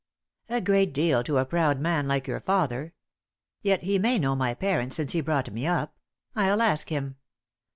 [0.49, 2.95] "A great deal to a proud man like your father.
[3.61, 5.95] Yet he may know my parents since he brought me up.
[6.35, 7.17] I'll ask him."